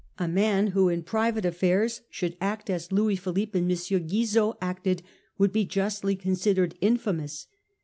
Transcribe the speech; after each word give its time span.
A 0.17 0.27
man 0.27 0.71
who 0.73 0.89
in 0.89 1.03
private 1.03 1.45
affairs 1.45 2.01
should 2.09 2.35
act 2.41 2.71
as 2.71 2.91
Louis 2.91 3.15
Philippe 3.15 3.55
and 3.59 3.69
M. 3.71 3.77
Guizot 4.07 4.57
acted 4.59 5.03
would 5.37 5.51
be 5.51 5.63
justly 5.63 6.15
con 6.15 6.31
sidered 6.31 6.73
infamous. 6.81 7.45